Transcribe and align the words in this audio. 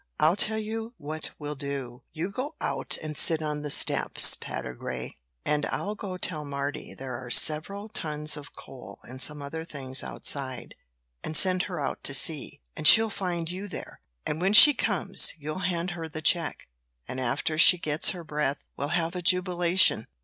"I'll 0.19 0.35
tell 0.35 0.57
you 0.57 0.95
what 0.97 1.29
we'll 1.37 1.53
do: 1.53 2.01
You 2.11 2.31
go 2.31 2.55
out 2.59 2.97
and 3.03 3.15
sit 3.15 3.43
on 3.43 3.61
the 3.61 3.69
steps, 3.69 4.35
Patergrey, 4.35 5.19
and 5.45 5.67
I'll 5.67 5.93
go 5.93 6.17
tell 6.17 6.43
Mardy 6.43 6.95
there 6.97 7.23
are 7.23 7.29
several 7.29 7.87
tons 7.87 8.35
of 8.35 8.55
coal 8.55 8.97
and 9.03 9.21
some 9.21 9.43
other 9.43 9.63
things 9.63 10.01
outside, 10.01 10.73
and 11.23 11.37
send 11.37 11.61
her 11.69 11.79
out 11.79 12.03
to 12.05 12.15
see. 12.15 12.61
And 12.75 12.87
she'll 12.87 13.11
find 13.11 13.51
you 13.51 13.67
there. 13.67 14.01
And 14.25 14.41
when 14.41 14.53
she 14.53 14.73
comes, 14.73 15.35
you'll 15.37 15.59
hand 15.69 15.91
her 15.91 16.07
the 16.09 16.23
check, 16.23 16.67
and 17.07 17.19
after 17.19 17.59
she 17.59 17.77
gets 17.77 18.09
her 18.09 18.23
breath 18.23 18.63
we'll 18.75 18.87
have 18.97 19.15
a 19.15 19.21
jubilation. 19.21 20.07